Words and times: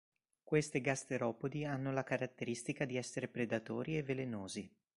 Queste 0.43 0.81
gasteropodi 0.81 1.63
hanno 1.63 1.91
la 1.91 2.01
caratteristica 2.03 2.85
di 2.85 2.97
essere 2.97 3.27
predatori 3.27 3.97
e 3.97 4.01
velenosi. 4.01 4.67